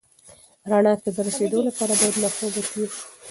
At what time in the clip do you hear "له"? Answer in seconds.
2.23-2.29